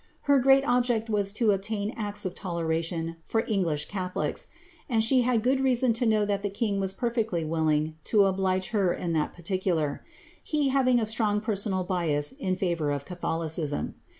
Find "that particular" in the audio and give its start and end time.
9.13-10.03